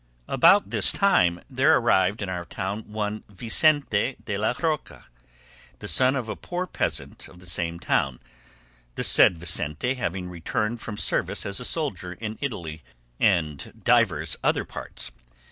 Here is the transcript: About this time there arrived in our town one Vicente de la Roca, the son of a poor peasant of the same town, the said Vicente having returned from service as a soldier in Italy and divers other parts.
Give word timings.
About 0.27 0.71
this 0.71 0.91
time 0.91 1.41
there 1.47 1.77
arrived 1.77 2.23
in 2.23 2.27
our 2.29 2.43
town 2.45 2.91
one 2.91 3.23
Vicente 3.29 4.15
de 4.25 4.35
la 4.35 4.55
Roca, 4.59 5.05
the 5.77 5.87
son 5.87 6.15
of 6.15 6.27
a 6.27 6.35
poor 6.35 6.65
peasant 6.65 7.27
of 7.27 7.39
the 7.39 7.45
same 7.45 7.79
town, 7.79 8.19
the 8.95 9.03
said 9.03 9.37
Vicente 9.37 9.93
having 9.93 10.27
returned 10.27 10.81
from 10.81 10.97
service 10.97 11.45
as 11.45 11.59
a 11.59 11.65
soldier 11.65 12.13
in 12.13 12.39
Italy 12.41 12.81
and 13.19 13.79
divers 13.83 14.35
other 14.43 14.65
parts. 14.65 15.11